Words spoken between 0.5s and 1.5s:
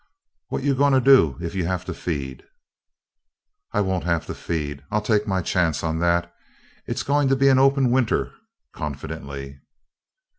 you goin' to do